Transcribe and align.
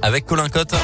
avec 0.00 0.24
Colin 0.24 0.48
Cotte. 0.48 0.74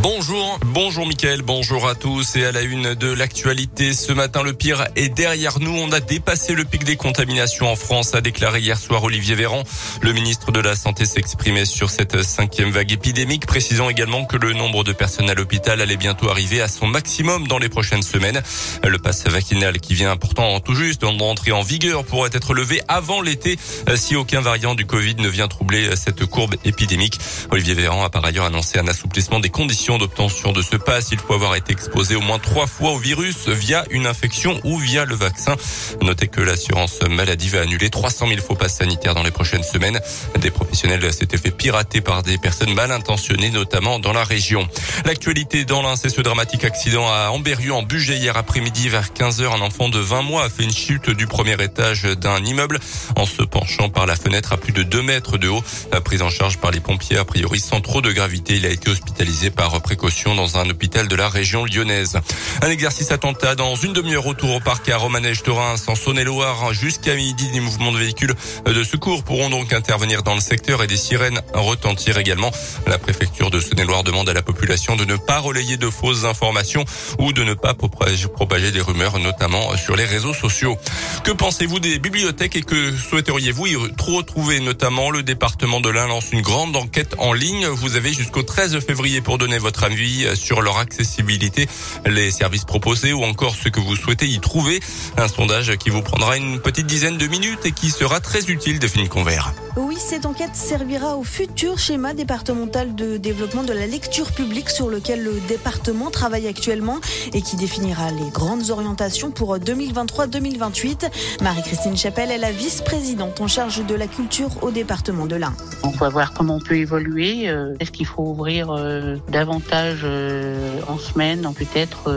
Bonjour, 0.00 0.60
bonjour 0.64 1.06
Mickaël, 1.06 1.42
bonjour 1.42 1.88
à 1.88 1.96
tous 1.96 2.36
et 2.36 2.44
à 2.44 2.52
la 2.52 2.62
une 2.62 2.94
de 2.94 3.12
l'actualité. 3.12 3.92
Ce 3.92 4.12
matin, 4.12 4.44
le 4.44 4.52
pire 4.52 4.86
est 4.94 5.08
derrière 5.08 5.58
nous. 5.58 5.76
On 5.76 5.90
a 5.90 5.98
dépassé 5.98 6.54
le 6.54 6.64
pic 6.64 6.84
des 6.84 6.94
contaminations 6.94 7.68
en 7.68 7.74
France, 7.74 8.14
a 8.14 8.20
déclaré 8.20 8.60
hier 8.60 8.78
soir 8.78 9.02
Olivier 9.02 9.34
Véran. 9.34 9.64
Le 10.00 10.12
ministre 10.12 10.52
de 10.52 10.60
la 10.60 10.76
Santé 10.76 11.04
s'exprimait 11.04 11.64
sur 11.64 11.90
cette 11.90 12.22
cinquième 12.22 12.70
vague 12.70 12.92
épidémique, 12.92 13.46
précisant 13.46 13.90
également 13.90 14.24
que 14.24 14.36
le 14.36 14.52
nombre 14.52 14.84
de 14.84 14.92
personnes 14.92 15.30
à 15.30 15.34
l'hôpital 15.34 15.80
allait 15.80 15.96
bientôt 15.96 16.28
arriver 16.28 16.60
à 16.60 16.68
son 16.68 16.86
maximum 16.86 17.48
dans 17.48 17.58
les 17.58 17.68
prochaines 17.68 18.02
semaines. 18.02 18.40
Le 18.86 18.98
pass 18.98 19.26
vaccinal 19.26 19.80
qui 19.80 19.94
vient 19.94 20.16
pourtant 20.16 20.60
tout 20.60 20.76
juste 20.76 21.00
d'entrer 21.00 21.50
en 21.50 21.62
vigueur 21.62 22.04
pourrait 22.04 22.30
être 22.32 22.54
levé 22.54 22.80
avant 22.86 23.20
l'été 23.20 23.58
si 23.96 24.14
aucun 24.14 24.42
variant 24.42 24.76
du 24.76 24.86
Covid 24.86 25.16
ne 25.16 25.28
vient 25.28 25.48
troubler 25.48 25.96
cette 25.96 26.24
courbe 26.26 26.54
épidémique. 26.64 27.18
Olivier 27.50 27.74
Véran 27.74 28.04
a 28.04 28.10
par 28.10 28.24
ailleurs 28.24 28.44
annoncé 28.44 28.78
un 28.78 28.86
assouplissement 28.86 29.40
des 29.40 29.50
conditions 29.50 29.87
d'obtention 29.96 30.52
de 30.52 30.60
ce 30.60 30.76
pass, 30.76 31.08
il 31.12 31.18
faut 31.18 31.32
avoir 31.32 31.54
été 31.54 31.72
exposé 31.72 32.14
au 32.14 32.20
moins 32.20 32.38
trois 32.38 32.66
fois 32.66 32.90
au 32.90 32.98
virus 32.98 33.48
via 33.48 33.84
une 33.90 34.06
infection 34.06 34.60
ou 34.64 34.76
via 34.78 35.06
le 35.06 35.14
vaccin. 35.14 35.56
Notez 36.02 36.28
que 36.28 36.42
l'assurance 36.42 36.98
maladie 37.08 37.48
va 37.48 37.62
annuler 37.62 37.88
300 37.88 38.28
000 38.28 38.40
faux 38.40 38.54
passes 38.54 38.76
sanitaires 38.76 39.14
dans 39.14 39.22
les 39.22 39.30
prochaines 39.30 39.62
semaines. 39.62 39.98
Des 40.38 40.50
professionnels 40.50 41.10
s'étaient 41.12 41.38
fait 41.38 41.50
pirater 41.50 42.02
par 42.02 42.22
des 42.22 42.36
personnes 42.36 42.74
mal 42.74 42.92
intentionnées, 42.92 43.50
notamment 43.50 43.98
dans 43.98 44.12
la 44.12 44.24
région. 44.24 44.68
L'actualité 45.06 45.64
dans 45.64 45.80
l'un, 45.80 45.96
c'est 45.96 46.10
ce 46.10 46.20
dramatique 46.20 46.64
accident 46.64 47.06
à 47.08 47.30
Amberieu 47.30 47.72
en 47.72 47.82
Bugey 47.82 48.18
hier 48.18 48.36
après-midi 48.36 48.88
vers 48.88 49.08
15h. 49.14 49.56
Un 49.56 49.62
enfant 49.62 49.88
de 49.88 49.98
20 49.98 50.22
mois 50.22 50.44
a 50.44 50.50
fait 50.50 50.64
une 50.64 50.74
chute 50.74 51.08
du 51.08 51.26
premier 51.26 51.56
étage 51.62 52.02
d'un 52.02 52.44
immeuble 52.44 52.80
en 53.16 53.24
se 53.24 53.42
penchant 53.42 53.88
par 53.88 54.06
la 54.06 54.16
fenêtre 54.16 54.52
à 54.52 54.56
plus 54.56 54.72
de 54.72 54.82
2 54.82 55.02
mètres 55.02 55.38
de 55.38 55.48
haut. 55.48 55.62
Prise 56.04 56.22
en 56.22 56.30
charge 56.30 56.58
par 56.58 56.72
les 56.72 56.80
pompiers, 56.80 57.16
a 57.16 57.24
priori 57.24 57.60
sans 57.60 57.80
trop 57.80 58.00
de 58.00 58.10
gravité, 58.10 58.56
il 58.56 58.66
a 58.66 58.70
été 58.70 58.90
hospitalisé 58.90 59.50
par 59.50 59.77
précaution 59.80 60.34
dans 60.34 60.56
un 60.56 60.68
hôpital 60.68 61.08
de 61.08 61.16
la 61.16 61.28
région 61.28 61.64
lyonnaise. 61.64 62.18
Un 62.62 62.70
exercice 62.70 63.10
attentat 63.10 63.54
dans 63.54 63.74
une 63.74 63.92
demi-heure 63.92 64.26
autour 64.26 64.54
au 64.54 64.60
parc 64.60 64.88
à 64.88 64.96
Romanèche-Torin, 64.96 65.74
en 65.86 65.94
Saône-et-Loire, 65.94 66.72
jusqu'à 66.72 67.14
midi. 67.14 67.48
Des 67.52 67.60
mouvements 67.60 67.92
de 67.92 67.98
véhicules 67.98 68.34
de 68.66 68.84
secours 68.84 69.22
pourront 69.24 69.50
donc 69.50 69.72
intervenir 69.72 70.22
dans 70.22 70.34
le 70.34 70.40
secteur 70.40 70.82
et 70.82 70.86
des 70.86 70.96
sirènes 70.96 71.40
retentir 71.54 72.18
également. 72.18 72.50
La 72.86 72.98
préfecture 72.98 73.50
de 73.50 73.60
Saône-et-Loire 73.60 74.04
demande 74.04 74.28
à 74.28 74.34
la 74.34 74.42
population 74.42 74.96
de 74.96 75.04
ne 75.04 75.16
pas 75.16 75.38
relayer 75.38 75.76
de 75.76 75.90
fausses 75.90 76.24
informations 76.24 76.84
ou 77.18 77.32
de 77.32 77.44
ne 77.44 77.54
pas 77.54 77.74
propager 77.74 78.70
des 78.72 78.80
rumeurs, 78.80 79.18
notamment 79.18 79.76
sur 79.76 79.96
les 79.96 80.04
réseaux 80.04 80.34
sociaux. 80.34 80.78
Que 81.24 81.32
pensez-vous 81.32 81.80
des 81.80 81.98
bibliothèques 81.98 82.56
et 82.56 82.62
que 82.62 82.96
souhaiteriez-vous 82.96 83.66
y 83.66 83.76
retrouver 83.76 84.60
Notamment, 84.60 85.10
le 85.10 85.22
département 85.22 85.80
de 85.80 85.90
l'Ain 85.90 86.06
lance 86.06 86.32
une 86.32 86.42
grande 86.42 86.74
enquête 86.76 87.14
en 87.18 87.32
ligne. 87.32 87.66
Vous 87.66 87.96
avez 87.96 88.12
jusqu'au 88.12 88.42
13 88.42 88.78
février 88.80 89.20
pour 89.20 89.38
donner 89.38 89.58
votre 89.58 89.67
votre 89.68 89.84
avis 89.84 90.26
sur 90.34 90.62
leur 90.62 90.78
accessibilité, 90.78 91.68
les 92.06 92.30
services 92.30 92.64
proposés 92.64 93.12
ou 93.12 93.22
encore 93.22 93.54
ce 93.54 93.68
que 93.68 93.80
vous 93.80 93.96
souhaitez 93.96 94.26
y 94.26 94.40
trouver. 94.40 94.80
Un 95.18 95.28
sondage 95.28 95.76
qui 95.76 95.90
vous 95.90 96.00
prendra 96.00 96.38
une 96.38 96.58
petite 96.58 96.86
dizaine 96.86 97.18
de 97.18 97.26
minutes 97.26 97.66
et 97.66 97.72
qui 97.72 97.90
sera 97.90 98.18
très 98.18 98.46
utile, 98.46 98.78
Delphine 98.78 99.08
Convert. 99.08 99.52
Oui, 99.80 99.94
cette 99.96 100.26
enquête 100.26 100.56
servira 100.56 101.16
au 101.16 101.22
futur 101.22 101.78
schéma 101.78 102.12
départemental 102.12 102.96
de 102.96 103.16
développement 103.16 103.62
de 103.62 103.72
la 103.72 103.86
lecture 103.86 104.32
publique 104.32 104.70
sur 104.70 104.88
lequel 104.88 105.22
le 105.22 105.34
département 105.46 106.10
travaille 106.10 106.48
actuellement 106.48 106.96
et 107.32 107.42
qui 107.42 107.54
définira 107.54 108.10
les 108.10 108.28
grandes 108.30 108.70
orientations 108.70 109.30
pour 109.30 109.56
2023-2028. 109.56 111.10
Marie-Christine 111.42 111.96
Chapelle 111.96 112.32
est 112.32 112.38
la 112.38 112.50
vice-présidente 112.50 113.40
en 113.40 113.46
charge 113.46 113.86
de 113.86 113.94
la 113.94 114.08
culture 114.08 114.50
au 114.62 114.72
département 114.72 115.26
de 115.26 115.36
l'Ain. 115.36 115.54
On 115.84 115.90
va 115.90 116.08
voir 116.08 116.32
comment 116.32 116.56
on 116.56 116.60
peut 116.60 116.76
évoluer. 116.76 117.48
Euh, 117.48 117.76
est-ce 117.78 117.92
qu'il 117.92 118.06
faut 118.06 118.24
ouvrir 118.24 118.72
euh, 118.72 119.16
davantage 119.28 120.00
euh, 120.02 120.80
en 120.88 120.98
semaine, 120.98 121.48
peut-être 121.56 122.10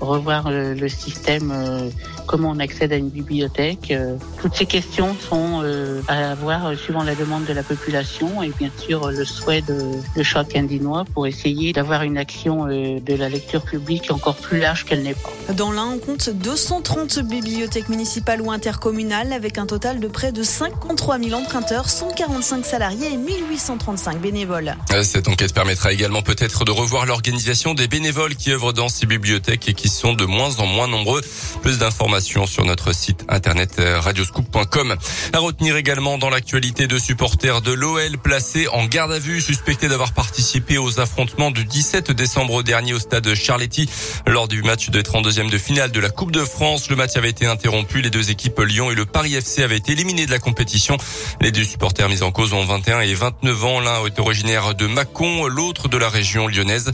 revoir 0.00 0.50
le 0.50 0.88
système, 0.88 1.90
comment 2.26 2.50
on 2.50 2.58
accède 2.58 2.92
à 2.92 2.96
une 2.96 3.08
bibliothèque. 3.08 3.94
Toutes 4.40 4.54
ces 4.54 4.66
questions 4.66 5.16
sont 5.28 5.62
à 6.06 6.30
avoir 6.30 6.76
suivant 6.76 7.02
la 7.02 7.14
demande 7.14 7.44
de 7.44 7.52
la 7.52 7.62
population 7.62 8.42
et 8.42 8.50
bien 8.58 8.70
sûr 8.78 9.10
le 9.10 9.24
souhait 9.24 9.62
de, 9.62 9.92
de 10.16 10.22
chaque 10.22 10.56
Indinois 10.56 11.04
pour 11.14 11.26
essayer 11.26 11.72
d'avoir 11.72 12.02
une 12.02 12.18
action 12.18 12.66
euh, 12.66 13.00
de 13.00 13.14
la 13.14 13.28
lecture 13.28 13.62
publique 13.62 14.10
encore 14.10 14.36
plus 14.36 14.58
large 14.58 14.84
qu'elle 14.84 15.02
n'est 15.02 15.14
pas. 15.14 15.52
Dans 15.54 15.72
l'un, 15.72 15.86
on 15.86 15.98
compte 15.98 16.30
230 16.30 17.20
bibliothèques 17.20 17.88
municipales 17.88 18.40
ou 18.40 18.50
intercommunales 18.50 19.32
avec 19.32 19.58
un 19.58 19.66
total 19.66 20.00
de 20.00 20.08
près 20.08 20.32
de 20.32 20.42
53 20.42 21.18
000 21.18 21.40
emprunteurs, 21.40 21.88
145 21.88 22.64
salariés 22.64 23.12
et 23.12 23.16
1835 23.16 24.20
bénévoles. 24.20 24.74
Euh, 24.92 25.02
cette 25.02 25.28
enquête 25.28 25.54
permettra 25.54 25.92
également 25.92 26.22
peut-être 26.22 26.64
de 26.64 26.70
revoir 26.70 27.06
l'organisation 27.06 27.74
des 27.74 27.88
bénévoles 27.88 28.36
qui 28.36 28.52
œuvrent 28.52 28.72
dans 28.72 28.88
ces 28.88 29.06
bibliothèques 29.06 29.68
et 29.68 29.74
qui 29.74 29.88
sont 29.88 30.12
de 30.12 30.24
moins 30.24 30.58
en 30.58 30.66
moins 30.66 30.88
nombreux. 30.88 31.22
Plus 31.62 31.78
d'informations 31.78 32.46
sur 32.46 32.64
notre 32.64 32.94
site 32.94 33.24
internet 33.28 33.76
euh, 33.78 33.98
radioscoop.com. 34.28 34.96
À 35.32 35.38
retenir 35.38 35.76
également 35.76 36.18
dans 36.18 36.30
l'actualité 36.30 36.86
de 36.86 36.98
supporters 36.98 37.60
de 37.60 37.72
l'OL 37.72 38.18
placés 38.18 38.68
en 38.68 38.86
garde 38.86 39.12
à 39.12 39.18
vue, 39.18 39.40
suspectés 39.40 39.88
d'avoir 39.88 40.12
participé 40.12 40.78
aux 40.78 41.00
affrontements 41.00 41.50
du 41.50 41.64
17 41.64 42.12
décembre 42.12 42.62
dernier 42.62 42.94
au 42.94 42.98
stade 42.98 43.34
Charletti 43.34 43.88
lors 44.26 44.48
du 44.48 44.62
match 44.62 44.90
de 44.90 45.00
32e 45.00 45.50
de 45.50 45.58
finale 45.58 45.90
de 45.90 46.00
la 46.00 46.10
Coupe 46.10 46.32
de 46.32 46.44
France. 46.44 46.90
Le 46.90 46.96
match 46.96 47.16
avait 47.16 47.30
été 47.30 47.46
interrompu. 47.46 48.00
Les 48.00 48.10
deux 48.10 48.30
équipes 48.30 48.60
Lyon 48.60 48.90
et 48.90 48.94
le 48.94 49.06
Paris 49.06 49.34
FC 49.34 49.62
avaient 49.62 49.76
été 49.76 49.92
éliminés 49.92 50.26
de 50.26 50.30
la 50.30 50.38
compétition. 50.38 50.96
Les 51.40 51.52
deux 51.52 51.64
supporters 51.64 52.08
mis 52.08 52.22
en 52.22 52.30
cause 52.30 52.52
ont 52.52 52.64
21 52.64 53.00
et 53.00 53.14
29 53.14 53.64
ans. 53.64 53.80
L'un 53.80 54.04
est 54.04 54.18
originaire 54.18 54.74
de 54.74 54.86
Mâcon, 54.86 55.46
l'autre 55.46 55.88
de 55.88 55.96
la 55.96 56.08
région 56.08 56.48
lyonnaise. 56.48 56.90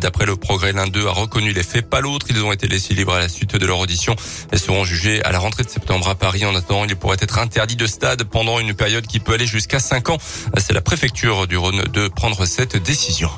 D'après 0.00 0.26
le 0.26 0.36
progrès, 0.36 0.72
l'un 0.72 0.86
d'eux 0.86 1.06
a 1.06 1.12
reconnu 1.12 1.52
les 1.52 1.62
faits, 1.62 1.88
pas 1.88 2.00
l'autre. 2.00 2.26
Ils 2.30 2.42
ont 2.42 2.52
été 2.52 2.68
laissés 2.68 2.94
libres 2.94 3.14
à 3.14 3.20
la 3.20 3.28
suite 3.28 3.56
de 3.56 3.66
leur 3.66 3.78
audition 3.78 4.14
et 4.52 4.58
seront 4.58 4.84
jugés 4.84 5.22
à 5.24 5.32
la 5.32 5.38
rentrée 5.38 5.64
de 5.64 5.70
septembre 5.70 6.08
à 6.08 6.14
Paris. 6.14 6.44
En 6.44 6.54
attendant, 6.54 6.75
il 6.84 6.96
pourrait 6.96 7.16
être 7.20 7.38
interdit 7.38 7.76
de 7.76 7.86
stade 7.86 8.24
pendant 8.24 8.58
une 8.58 8.74
période 8.74 9.06
qui 9.06 9.20
peut 9.20 9.34
aller 9.34 9.46
jusqu'à 9.46 9.78
5 9.78 10.10
ans. 10.10 10.18
C'est 10.58 10.72
la 10.72 10.82
préfecture 10.82 11.46
du 11.46 11.56
Rhône 11.56 11.82
de 11.92 12.08
prendre 12.08 12.44
cette 12.44 12.76
décision. 12.76 13.30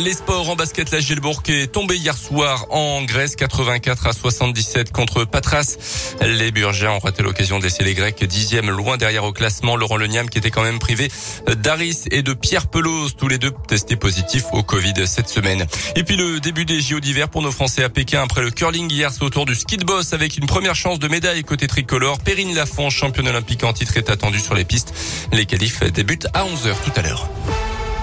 Les 0.00 0.14
sports 0.14 0.48
en 0.48 0.56
basket, 0.56 0.90
la 0.90 1.00
Gilbourg 1.00 1.42
est 1.48 1.70
tombé 1.70 1.96
hier 1.96 2.16
soir 2.16 2.64
en 2.70 3.02
Grèce, 3.02 3.36
84 3.36 4.06
à 4.06 4.12
77 4.14 4.90
contre 4.90 5.26
Patras. 5.26 5.76
Les 6.22 6.50
Burgiens 6.50 6.92
ont 6.92 6.98
raté 6.98 7.22
l'occasion 7.22 7.58
d'essayer 7.58 7.84
les 7.84 7.92
Grecs, 7.92 8.24
dixième 8.24 8.70
loin 8.70 8.96
derrière 8.96 9.24
au 9.24 9.32
classement. 9.32 9.76
Laurent 9.76 9.98
Leniam 9.98 10.30
qui 10.30 10.38
était 10.38 10.50
quand 10.50 10.62
même 10.62 10.78
privé 10.78 11.10
d'Aris 11.58 12.04
et 12.10 12.22
de 12.22 12.32
Pierre 12.32 12.68
Pelos, 12.68 13.10
tous 13.10 13.28
les 13.28 13.36
deux 13.36 13.52
testés 13.68 13.96
positifs 13.96 14.46
au 14.52 14.62
Covid 14.62 14.94
cette 15.06 15.28
semaine. 15.28 15.66
Et 15.94 16.04
puis 16.04 16.16
le 16.16 16.40
début 16.40 16.64
des 16.64 16.80
JO 16.80 16.98
d'hiver 16.98 17.28
pour 17.28 17.42
nos 17.42 17.52
Français 17.52 17.84
à 17.84 17.90
Pékin 17.90 18.22
après 18.22 18.40
le 18.40 18.50
curling 18.50 18.90
hier, 18.90 19.10
c'est 19.12 19.22
autour 19.22 19.44
du 19.44 19.54
ski 19.54 19.76
de 19.76 19.84
boss 19.84 20.14
avec 20.14 20.38
une 20.38 20.46
première 20.46 20.74
chance 20.74 21.00
de 21.00 21.08
médaille 21.08 21.44
côté 21.44 21.66
tricolore. 21.66 22.18
Perrine 22.18 22.54
Lafont, 22.54 22.88
championne 22.88 23.28
olympique 23.28 23.62
en 23.62 23.74
titre, 23.74 23.98
est 23.98 24.08
attendue 24.08 24.40
sur 24.40 24.54
les 24.54 24.64
pistes. 24.64 24.94
Les 25.32 25.44
qualifs 25.44 25.82
débutent 25.92 26.28
à 26.32 26.44
11h 26.44 26.74
tout 26.82 26.92
à 26.96 27.02
l'heure. 27.02 27.28